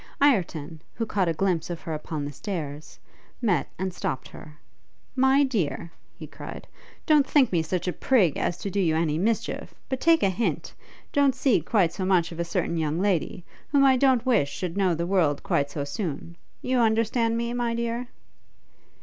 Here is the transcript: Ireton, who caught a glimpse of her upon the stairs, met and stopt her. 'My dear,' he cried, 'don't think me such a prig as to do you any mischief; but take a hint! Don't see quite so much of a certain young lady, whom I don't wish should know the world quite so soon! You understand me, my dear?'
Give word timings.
Ireton, 0.19 0.81
who 0.95 1.05
caught 1.05 1.27
a 1.27 1.33
glimpse 1.33 1.69
of 1.69 1.81
her 1.81 1.93
upon 1.93 2.25
the 2.25 2.31
stairs, 2.31 2.97
met 3.39 3.67
and 3.77 3.93
stopt 3.93 4.27
her. 4.29 4.57
'My 5.15 5.43
dear,' 5.43 5.91
he 6.15 6.25
cried, 6.25 6.67
'don't 7.05 7.27
think 7.27 7.51
me 7.51 7.61
such 7.61 7.87
a 7.87 7.93
prig 7.93 8.35
as 8.35 8.57
to 8.61 8.71
do 8.71 8.79
you 8.79 8.95
any 8.95 9.19
mischief; 9.19 9.75
but 9.89 9.99
take 10.01 10.23
a 10.23 10.29
hint! 10.29 10.73
Don't 11.13 11.35
see 11.35 11.61
quite 11.61 11.93
so 11.93 12.03
much 12.03 12.31
of 12.31 12.39
a 12.39 12.43
certain 12.43 12.77
young 12.77 12.99
lady, 12.99 13.45
whom 13.71 13.85
I 13.85 13.95
don't 13.95 14.25
wish 14.25 14.49
should 14.51 14.75
know 14.75 14.95
the 14.95 15.05
world 15.05 15.43
quite 15.43 15.69
so 15.69 15.83
soon! 15.83 16.35
You 16.63 16.79
understand 16.79 17.37
me, 17.37 17.53
my 17.53 17.75
dear?' 17.75 18.07